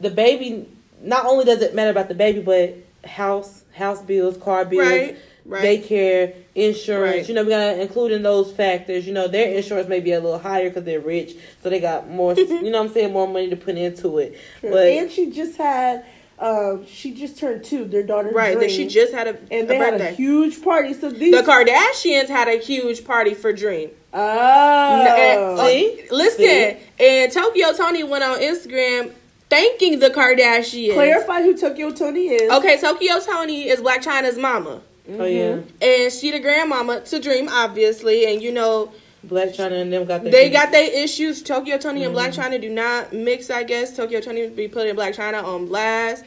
[0.00, 0.68] the baby.
[1.02, 2.74] Not only does it matter about the baby, but
[3.08, 5.62] house, house bills, car bills, Right, right.
[5.62, 7.16] daycare, insurance.
[7.16, 7.28] Right.
[7.28, 9.06] You know, we gotta include in those factors.
[9.06, 12.08] You know, their insurance may be a little higher because they're rich, so they got
[12.08, 12.34] more.
[12.34, 14.38] you know, what I'm saying more money to put into it.
[14.62, 16.06] But and she just had,
[16.38, 17.84] um, she just turned two.
[17.84, 18.54] Their daughter, Right?
[18.54, 20.94] That Dream, she just had a, and a they had a huge party.
[20.94, 23.90] So these, the Kardashians had a huge party for Dream.
[24.18, 26.00] Oh, And, See?
[26.10, 26.76] uh, listen, See?
[26.98, 29.12] and Tokyo Toni went on Instagram
[29.50, 30.94] thanking the Kardashians.
[30.94, 32.50] clarify who Tokyo Toni is.
[32.50, 37.48] Okay, Tokyo Toni is Blac Chyna's mama, oh yeah, and she the grandmama to Dream,
[37.50, 38.24] obviously.
[38.32, 38.92] And you know
[39.26, 41.42] Blac Chyna and them got their they got their issues.
[41.42, 42.32] Tokyo Toni and Mm-hmm.
[42.38, 43.50] Blac Chyna do not mix.
[43.50, 46.24] I guess Tokyo Toni be putting Blac Chyna on blast,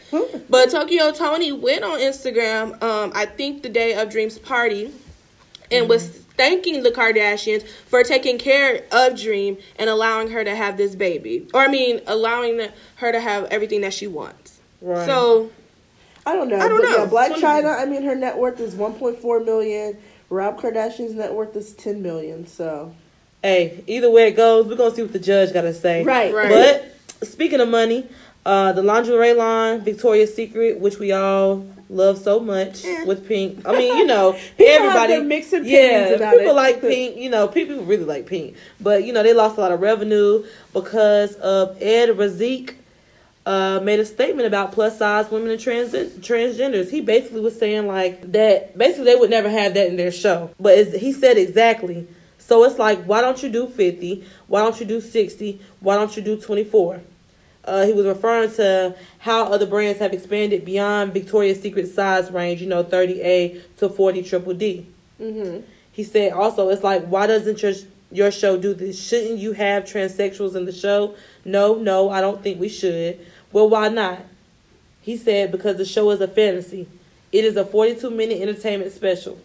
[0.50, 2.82] but Tokyo Toni went on Instagram.
[2.84, 4.92] Um, I think the day of Dream's party,
[5.72, 6.16] and was Mm-hmm.
[6.40, 11.46] Thanking the Kardashians for taking care of Dream and allowing her to have this baby,
[11.54, 14.60] or I mean, allowing the, her to have everything that she wants.
[14.82, 15.06] Right.
[15.06, 15.52] So
[16.26, 16.56] I don't know.
[16.58, 16.98] I don't but know.
[17.00, 17.68] Yeah, Black It's China.
[17.68, 19.98] I mean, her net worth is 1.4 million.
[20.30, 22.48] Rob Kardashian's net worth is 10 million.
[22.48, 22.94] So
[23.44, 26.04] Hey, either way it goes, we're gonna see what the judge gotta say.
[26.04, 26.50] right, Right.
[27.20, 28.08] But speaking of money,
[28.50, 33.04] uh, the lingerie line, Victoria's Secret, which we all love so much Eh.
[33.06, 33.50] with pink.
[33.68, 36.56] I mean, you know, everybody opinions yeah, people it.
[36.64, 37.18] like pink.
[37.18, 40.46] You know, people really like pink, but you know they lost a lot of revenue
[40.74, 42.76] because of Ed Razek.
[43.46, 45.92] Uh, made a statement about plus size women and trans
[46.28, 46.90] transgenders.
[46.92, 48.78] He basically was saying like that.
[48.78, 50.52] Basically, they would never have that in their show.
[50.60, 52.08] But he said exactly.
[52.38, 54.24] So it's like, why don't you do fifty?
[54.48, 55.62] Why don't you do sixty?
[55.80, 57.02] Why don't you do twenty four?
[57.66, 62.62] Uh, he was referring to how other brands have expanded beyond Victoria's Secret size range,
[62.62, 64.88] you know, 30A to 40 triple D.
[65.22, 65.66] Mm-hmm.
[65.92, 67.74] He said also, it's like, why doesn't your
[68.12, 69.02] your show do this?
[69.02, 71.16] Shouldn't you have transsexuals in the show?
[71.46, 73.20] No, no, I don't think we should.
[73.52, 74.20] Well, why not?
[75.02, 76.88] He said, because the show is a fantasy.
[77.32, 79.40] It is a 42 minute entertainment special.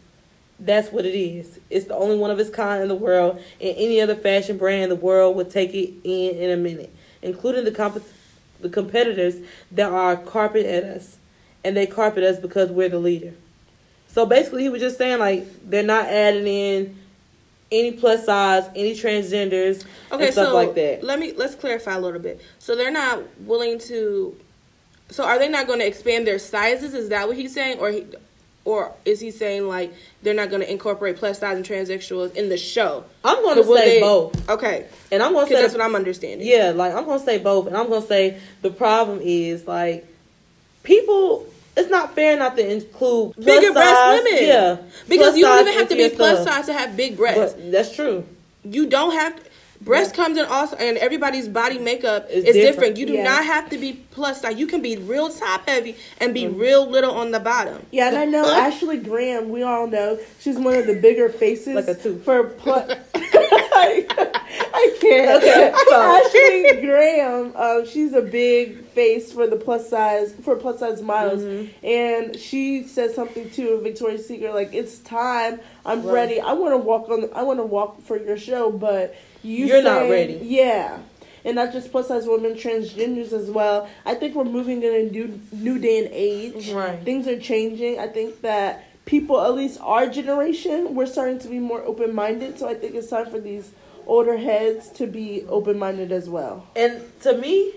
[0.59, 1.59] That's what it is.
[1.69, 4.85] It's the only one of its kind in the world, and any other fashion brand
[4.85, 6.95] in the world would take it in in a minute,
[7.25, 8.05] including the comp-
[8.61, 9.37] the competitors
[9.73, 11.17] that are carpet at us,
[11.65, 13.33] and they carpet us because we're the leader.
[14.09, 16.97] So basically, he was just saying like they're not adding in
[17.73, 21.03] any plus size, any transgenders, Okay, and stuff so like that.
[21.03, 22.41] let me let's clarify a little bit.
[22.61, 24.37] So they're not willing to.
[25.11, 26.95] So are they not going to expand their sizes?
[26.95, 28.07] Is that what he's saying, or he,
[28.65, 32.49] or is he saying like they're not going to incorporate plus size and transsexuals in
[32.49, 33.05] the show?
[33.25, 35.95] I'm going to say they- both, Okay, and I'm going to say that's what I'm
[35.95, 36.47] understanding.
[36.47, 40.07] Yeah, like I'm gonna say both, and I'm gonna say the problem is like
[40.83, 41.47] people.
[41.77, 44.45] It's not fair not to include bigger breast women.
[44.45, 44.77] Yeah,
[45.09, 46.55] because you don't even have to be plus stuff.
[46.55, 47.55] size to have big breasts.
[47.55, 48.25] But that's true.
[48.63, 49.35] you don't have.
[49.37, 49.51] To,
[49.85, 52.75] breast comes in also, and everybody's body makeup It's is different.
[52.75, 52.97] different.
[52.99, 53.25] You do Yeah.
[53.25, 54.57] not have to be plus size.
[54.59, 56.59] You can be real top heavy and be Mm-hmm.
[56.61, 57.85] real little on the bottom.
[57.91, 59.51] Yeah, and I know Ashley Graham.
[59.51, 62.25] We all know she's one of the bigger faces Like a tooth.
[62.25, 62.91] for plus.
[63.77, 65.43] I can't.
[65.43, 71.03] Okay, Ashley Graham, um, she's a big face for the plus size for plus size
[71.03, 71.87] models, mm-hmm.
[71.87, 75.61] and she said something to Victoria's Secret like, "It's time.
[75.85, 76.13] I'm right.
[76.15, 76.41] ready.
[76.41, 77.29] I want to walk on.
[77.35, 80.41] I want to walk for your show, but you you're not ready.
[80.43, 80.99] Yeah."
[81.45, 83.89] and not just plus size women, transgenders as well.
[84.07, 86.71] I think we're moving in a new new day and age.
[86.71, 87.03] Right.
[87.05, 87.99] Things are changing.
[87.99, 92.59] I think that people, at least our generation, we're starting to be more open minded.
[92.59, 93.73] So I think it's time for these
[94.07, 96.67] older heads to be open minded as well.
[96.77, 97.73] And to me,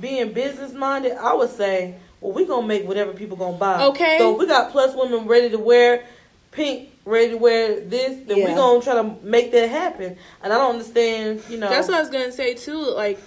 [0.00, 3.82] being business minded, I would say, well, we're gonna make whatever people gonna buy.
[3.84, 4.18] Okay.
[4.18, 6.04] So we got plus women ready to wear
[6.50, 8.48] pink, ready to wear this, then yeah.
[8.48, 10.16] we gonna try to make that happen.
[10.42, 11.68] And I don't understand, you know.
[11.68, 12.78] That's what I was gonna say too.
[12.94, 13.18] Like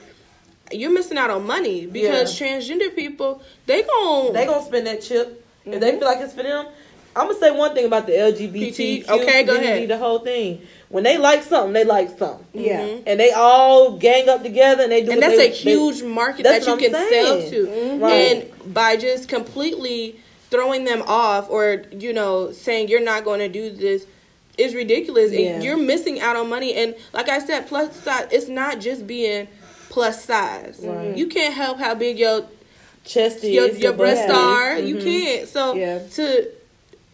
[0.72, 2.48] you're missing out on money because yeah.
[2.48, 5.74] transgender people they gon' they gonna spend that chip mm-hmm.
[5.74, 6.00] if they mm-hmm.
[6.00, 6.68] feel like it's for them.
[7.14, 9.10] I'm gonna say one thing about the LGBT.
[9.10, 9.90] Okay, go ahead.
[9.90, 10.62] The whole thing.
[10.88, 12.46] When they like something, they like something.
[12.54, 13.04] Yeah, mm-hmm.
[13.06, 15.12] and they all gang up together and they do.
[15.12, 17.42] And that's they, a huge they, market that you can saying.
[17.42, 17.68] sell to.
[17.68, 18.04] Mm-hmm.
[18.04, 18.14] Right.
[18.14, 23.50] And by just completely throwing them off, or you know, saying you're not going to
[23.50, 24.06] do this,
[24.58, 25.32] is ridiculous.
[25.32, 25.54] Yeah.
[25.54, 26.76] And you're missing out on money.
[26.76, 28.28] And like I said, plus size.
[28.32, 29.48] It's not just being
[29.90, 30.80] plus size.
[30.84, 31.18] Right.
[31.18, 32.46] You can't help how big your
[33.04, 34.76] chest is, your, your breasts are.
[34.76, 34.88] Mm-hmm.
[34.88, 35.48] You can't.
[35.48, 36.00] So yeah.
[36.00, 36.52] to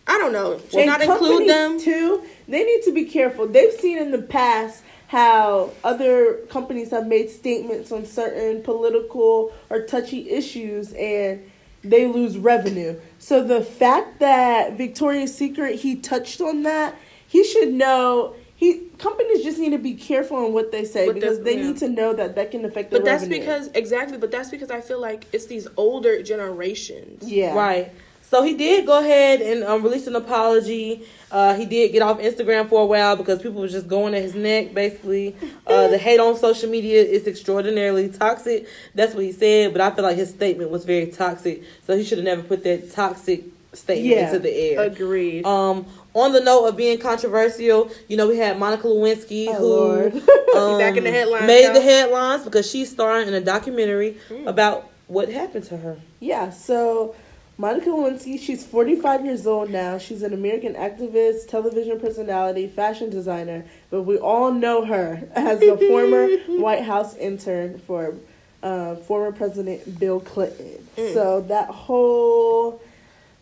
[0.07, 0.57] I don't know.
[0.57, 2.23] To not include them too.
[2.47, 3.47] They need to be careful.
[3.47, 9.81] They've seen in the past how other companies have made statements on certain political or
[9.81, 11.49] touchy issues and
[11.83, 12.99] they lose revenue.
[13.19, 16.95] So the fact that Victoria's Secret he touched on that,
[17.27, 21.13] he should know he companies just need to be careful on what they say but
[21.13, 21.67] because they yeah.
[21.67, 23.39] need to know that that can affect their But that's revenue.
[23.39, 27.31] because exactly, but that's because I feel like it's these older generations.
[27.31, 27.53] Yeah.
[27.53, 27.91] Right.
[28.29, 31.07] So he did go ahead and um, release an apology.
[31.31, 34.21] Uh, he did get off Instagram for a while because people were just going at
[34.21, 34.73] his neck.
[34.73, 35.33] Basically,
[35.65, 38.67] uh, the hate on social media is extraordinarily toxic.
[38.93, 39.71] That's what he said.
[39.71, 41.63] But I feel like his statement was very toxic.
[41.85, 44.81] So he should have never put that toxic statement yeah, into the air.
[44.81, 45.45] Agreed.
[45.45, 50.57] Um, on the note of being controversial, you know, we had Monica Lewinsky oh, who
[50.57, 54.47] um, back in the headlines made the headlines because she's starring in a documentary mm.
[54.47, 55.97] about what happened to her.
[56.19, 57.15] Yeah, so
[57.59, 59.97] Monica Lewinsky, she's 45 years old now.
[59.97, 65.75] She's an American activist, television personality, fashion designer, but we all know her as a
[65.75, 66.27] former
[66.59, 68.13] White House intern for
[68.61, 70.87] uh, former President Bill Clinton.
[70.97, 71.13] Mm.
[71.13, 72.79] So that whole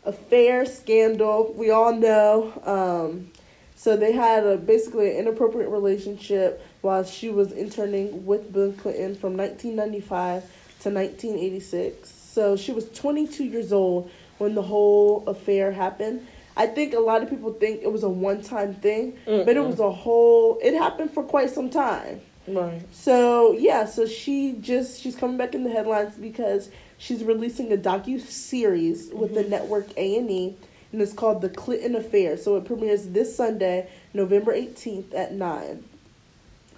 [0.05, 2.53] affair scandal, we all know.
[2.63, 3.31] Um,
[3.75, 9.15] so they had a basically an inappropriate relationship while she was interning with Bill Clinton
[9.15, 10.43] from 1995
[10.83, 12.14] to 1986.
[12.35, 16.27] So she was 22 years old when the whole affair happened.
[16.57, 19.45] I think a lot of people think it was a one time thing, Mm-mm.
[19.45, 20.59] but it was a whole.
[20.61, 22.19] It happened for quite some time.
[22.45, 22.81] Right.
[22.91, 27.77] So yeah, so she just she's coming back in the headlines because she's releasing a
[27.77, 29.35] docu series with mm-hmm.
[29.35, 30.57] the network A and E,
[30.91, 32.35] and it's called The Clinton Affair.
[32.35, 35.85] So it premieres this Sunday, November eighteenth at nine.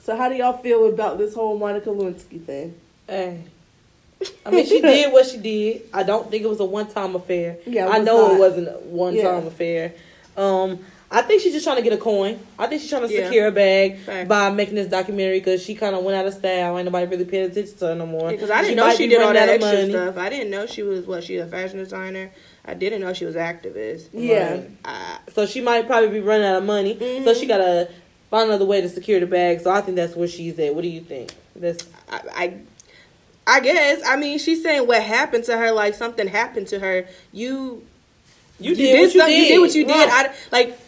[0.04, 2.76] So how do y'all feel about this whole Monica Lewinsky thing?
[3.08, 3.44] Hey,
[4.46, 5.84] I mean, she did what she did.
[5.94, 7.58] I don't think it was a one time affair.
[7.66, 8.36] Yeah, I know not.
[8.36, 9.48] it wasn't a one time yeah.
[9.48, 9.94] affair.
[10.36, 12.38] Um, I think she's just trying to get a coin.
[12.60, 13.26] I think she's trying to yeah.
[13.26, 14.28] secure a bag Fact.
[14.28, 16.78] by making this documentary because she kind of went out of style.
[16.78, 18.30] Ain't nobody really paying attention to her no more.
[18.30, 19.90] Because I didn't she know she did all that extra money.
[19.92, 20.18] stuff.
[20.18, 22.32] I didn't know she was what she a fashion designer.
[22.66, 24.10] I didn't know she was activist.
[24.12, 24.64] Yeah.
[25.34, 26.96] so she might probably be running out of money.
[26.96, 27.24] Mm-hmm.
[27.24, 27.90] So she gotta
[28.30, 29.62] find another way to secure the bag.
[29.62, 30.76] So I think that's where she's at.
[30.76, 31.34] What do you think?
[31.56, 32.54] That's I, I
[33.48, 34.02] I guess.
[34.06, 37.08] I mean, she's saying what happened to her, like something happened to her.
[37.32, 37.84] You,
[38.60, 39.40] you, you did, did, what you did.
[39.40, 40.10] You did what you did.
[40.10, 40.80] I like.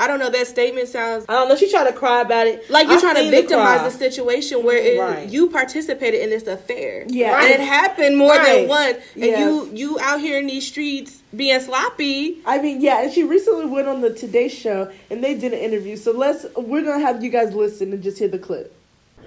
[0.00, 0.30] I don't know.
[0.30, 1.26] That statement sounds.
[1.28, 1.56] I don't know.
[1.56, 2.68] She tried to cry about it.
[2.70, 5.28] Like you're trying to victimize the situation where it, right.
[5.28, 7.04] you participated in this affair.
[7.08, 7.50] Yeah, right.
[7.50, 8.60] and it happened more right.
[8.60, 8.98] than once.
[9.14, 9.38] And yeah.
[9.40, 12.38] you you out here in these streets being sloppy.
[12.46, 13.02] I mean, yeah.
[13.02, 15.96] And she recently went on the Today Show and they did an interview.
[15.96, 18.74] So let's we're gonna have you guys listen and just hear the clip.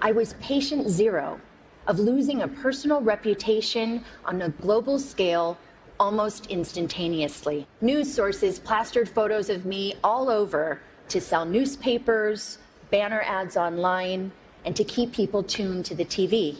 [0.01, 1.39] I was patient zero
[1.87, 5.57] of losing a personal reputation on a global scale
[5.99, 7.67] almost instantaneously.
[7.81, 12.57] News sources plastered photos of me all over to sell newspapers,
[12.89, 14.31] banner ads online,
[14.65, 16.57] and to keep people tuned to the TV.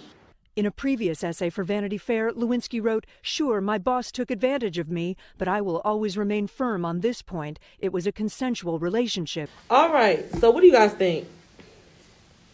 [0.56, 4.90] In a previous essay for Vanity Fair, Lewinsky wrote, Sure, my boss took advantage of
[4.90, 7.58] me, but I will always remain firm on this point.
[7.80, 9.50] It was a consensual relationship.
[9.70, 10.30] All right.
[10.36, 11.28] So, what do you guys think?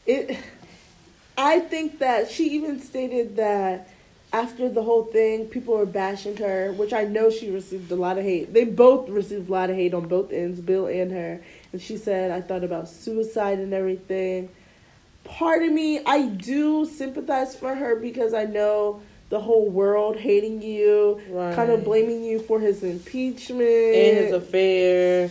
[0.05, 0.37] It
[1.37, 3.89] I think that she even stated that
[4.33, 8.17] after the whole thing, people were bashing her, which I know she received a lot
[8.17, 8.53] of hate.
[8.53, 11.41] They both received a lot of hate on both ends, Bill and her.
[11.71, 14.49] And she said, I thought about suicide and everything.
[15.23, 20.61] part of me, I do sympathize for her because I know the whole world hating
[20.61, 21.53] you, Right.
[21.53, 25.29] kind of blaming you for his impeachment And his affair.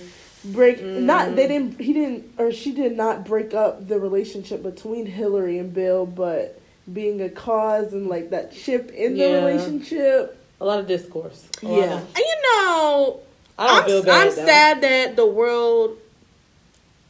[0.52, 0.82] Break.
[0.82, 1.36] Not Mm-hmm.
[1.36, 1.80] they didn't.
[1.80, 6.60] He didn't or she did not break up the relationship between Hillary and Bill, but
[6.92, 10.38] being a cause and like that chip in the relationship.
[10.60, 11.44] A lot of discourse.
[11.62, 11.94] A Yeah.
[11.98, 13.20] of- And you know,
[13.58, 14.26] I don't I'm, feel bad.
[14.28, 15.98] I'm sad that the world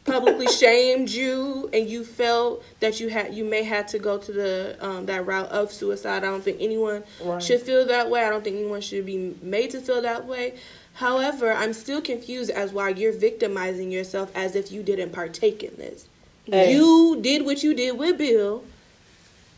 [0.04, 4.32] publicly shamed you and you felt that you had you may have to go to
[4.32, 6.18] the um, that route of suicide.
[6.24, 7.42] I don't think anyone Right.
[7.42, 8.24] should feel that way.
[8.24, 10.54] I don't think anyone should be made to feel that way.
[10.96, 15.76] However, I'm still confused as why you're victimizing yourself as if you didn't partake in
[15.76, 16.08] this.
[16.46, 16.72] Hey.
[16.72, 18.64] You did what you did with Bill.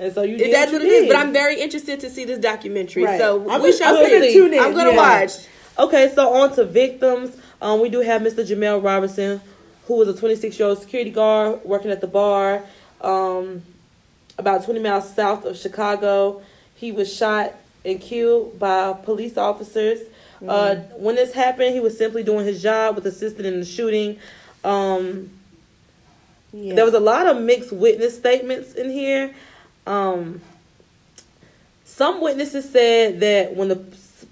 [0.01, 1.09] And so you did that's what what you it is.
[1.09, 3.05] But I'm very interested to see this documentary.
[3.05, 3.21] Right.
[3.21, 4.33] So I'm we shall see.
[4.33, 5.21] tune in, I'm gonna yeah.
[5.21, 5.33] watch.
[5.79, 7.37] Okay, so on to victims.
[7.63, 8.45] Um, we do have Mr.
[8.45, 9.41] Jamel Robinson,
[9.87, 12.65] who was a 26 year old security guard working at the bar,
[13.01, 13.63] um,
[14.39, 16.43] about 20 miles south of Chicago.
[16.75, 20.01] He was shot and killed by police officers.
[20.47, 24.19] Uh, when this happened, he was simply doing his job with assisted in the shooting.
[24.65, 25.31] Um,
[26.53, 26.75] Yeah.
[26.77, 29.35] there was a lot of mixed witness statements in here.
[29.87, 30.41] Um,
[31.85, 33.83] some witnesses said that when the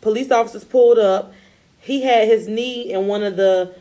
[0.00, 1.32] police officers pulled up,
[1.80, 3.72] he had his knee in one of the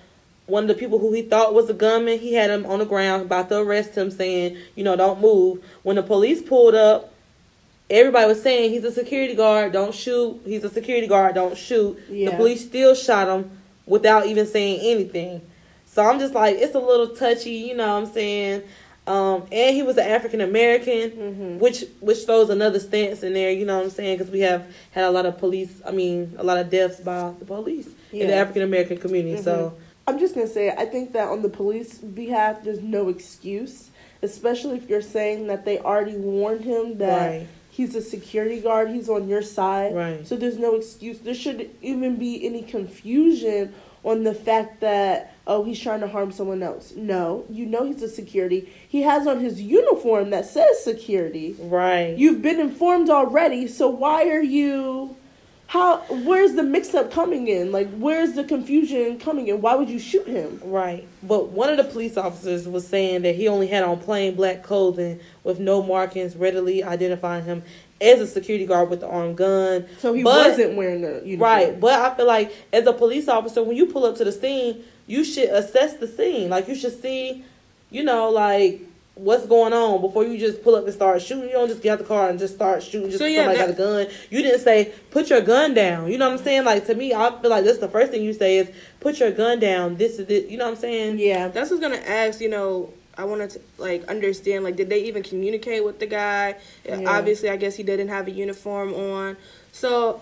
[0.48, 2.20] one of the people who he thought was a gunman.
[2.20, 5.60] He had him on the ground, about to arrest him, saying, "You know, don't move."
[5.82, 7.12] When the police pulled up,
[7.90, 9.72] everybody was saying, "He's a security guard.
[9.74, 10.42] Don't shoot.
[10.46, 11.36] He's a security guard.
[11.36, 12.32] Don't shoot." Yeah.
[12.32, 13.50] The police still shot him
[13.86, 15.42] without even saying anything.
[15.86, 18.64] So I'm just like, it's a little touchy, you know what I'm saying?
[19.08, 21.60] Um, and he was an African American, Mm-hmm.
[21.60, 24.18] which which throws another stance in there, you know what I'm saying?
[24.18, 27.32] Because we have had a lot of police, I mean, a lot of deaths by
[27.40, 29.42] the police in the African American community.
[29.42, 29.76] So
[30.08, 33.90] I'm just gonna say I think that on the police behalf, there's no excuse,
[34.24, 37.48] especially if you're saying that they already warned him that Right.
[37.76, 39.94] He's a security guard, he's on your side.
[39.94, 40.26] Right.
[40.26, 41.20] So there's no excuse.
[41.20, 46.32] There should even be any confusion on the fact that oh he's trying to harm
[46.32, 46.94] someone else.
[46.96, 48.72] No, you know he's a security.
[48.88, 51.56] He has on his uniform that says security.
[51.60, 55.18] right, You've been informed already, so why are you
[55.68, 57.72] how where's the mix up coming in?
[57.72, 59.62] Like where's the confusion coming in?
[59.62, 60.60] Why would you shoot him?
[60.64, 61.08] right.
[61.24, 64.62] But one of the police officers was saying that he only had on plain black
[64.64, 67.64] clothing with no markings, readily identifying him
[68.00, 69.86] as a security guard with the armed gun.
[70.00, 71.40] So he But- wasn't wearing a uniform.
[71.40, 74.32] Right, but I feel like as a police officer, when you pull up to the
[74.32, 76.50] scene, you should assess the scene.
[76.50, 77.44] Like you should see,
[77.90, 78.82] you know, like
[79.16, 81.46] what's going on before you just pull up and start shooting.
[81.46, 83.60] You don't just get out the car and just start shooting just So, yeah, somebody
[83.60, 84.16] that- got a gun.
[84.30, 86.12] You didn't say put your gun down.
[86.12, 86.66] You know what I'm saying?
[86.66, 89.32] Like to me, I feel like that's the first thing you say is put your
[89.32, 89.96] gun down.
[89.96, 90.48] This is it.
[90.50, 91.20] You know what I'm saying?
[91.20, 91.48] Yeah.
[91.48, 92.42] That's what's gonna ask.
[92.42, 94.66] You know, I wanted to like understand.
[94.66, 96.56] Like, did they even communicate with the guy?
[96.86, 97.02] Yeah.
[97.08, 99.38] Obviously, I guess he didn't have a uniform on.
[99.72, 100.22] So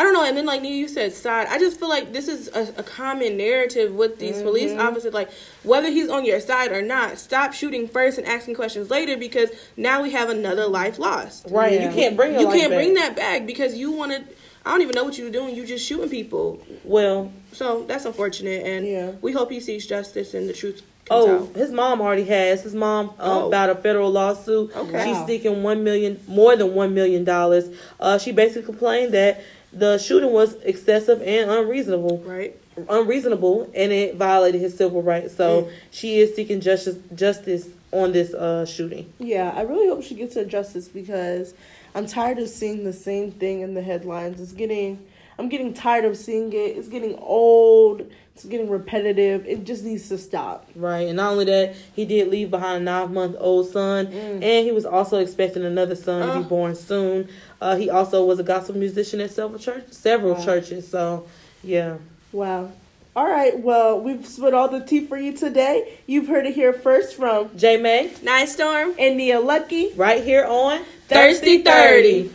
[0.00, 0.24] I don't know.
[0.24, 1.46] And then, like Nia, you said side.
[1.50, 4.80] I just feel like this is a, a common narrative with these police Mm-hmm.
[4.80, 5.12] officers.
[5.12, 5.30] Like,
[5.62, 9.50] whether he's on your side or not, stop shooting first and asking questions later because
[9.76, 11.46] now we have another life lost.
[11.50, 11.74] Right.
[11.74, 11.88] Yeah.
[11.90, 12.78] You can't bring You can't back.
[12.78, 14.26] bring that back because you wanted.
[14.64, 15.54] I don't even know what you were doing.
[15.54, 16.62] You just shooting people.
[16.82, 19.10] Well, So that's unfortunate, and Yeah.
[19.20, 21.56] we hope he sees justice and the truth Oh, out.
[21.56, 22.62] his mom already has.
[22.62, 23.50] His mom um, Oh.
[23.50, 24.74] filed a federal lawsuit.
[24.74, 25.04] Okay.
[25.04, 25.26] She's Wow.
[25.26, 27.68] seeking one million, more than one million dollars.
[27.98, 32.56] Uh, she basically complained that the shooting was excessive and unreasonable, Right.
[32.88, 35.34] unreasonable, and it violated his civil rights.
[35.36, 35.68] So Mm.
[35.90, 39.06] she is seeking justice, justice on this uh, shooting.
[39.18, 41.54] Yeah, I really hope she gets her justice because
[41.94, 44.40] I'm tired of seeing the same thing in the headlines.
[44.40, 44.98] It's getting
[45.38, 46.76] I'm getting tired of seeing it.
[46.76, 48.02] It's getting old.
[48.34, 49.46] It's getting repetitive.
[49.46, 50.66] It just needs to stop.
[50.74, 54.86] Right, and not only that, he did leave behind a nine-month-old son, and he was
[54.86, 56.42] also expecting another son to Oh.
[56.42, 57.28] be born soon.
[57.60, 60.44] Uh, he also was a gospel musician at several church, several Wow.
[60.44, 60.88] churches.
[60.88, 61.24] So,
[61.62, 61.96] yeah.
[62.32, 62.70] Wow.
[63.16, 65.98] All right, well, we've split all the tea for you today.
[66.06, 68.94] You've heard it here first from J May, Night Storm.
[68.96, 69.90] India Lucky.
[69.96, 72.30] right here on Thirsty 30.